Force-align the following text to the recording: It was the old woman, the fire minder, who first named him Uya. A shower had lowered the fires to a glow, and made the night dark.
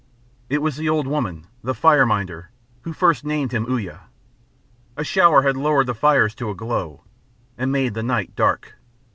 It 0.49 0.63
was 0.63 0.77
the 0.77 0.89
old 0.89 1.05
woman, 1.05 1.45
the 1.63 1.75
fire 1.75 2.07
minder, 2.07 2.49
who 2.81 2.91
first 2.91 3.23
named 3.23 3.51
him 3.51 3.67
Uya. 3.69 4.07
A 4.97 5.03
shower 5.03 5.43
had 5.43 5.55
lowered 5.55 5.85
the 5.85 5.93
fires 5.93 6.33
to 6.41 6.49
a 6.49 6.55
glow, 6.55 7.03
and 7.55 7.71
made 7.71 7.93
the 7.93 8.01
night 8.01 8.35
dark. 8.35 8.77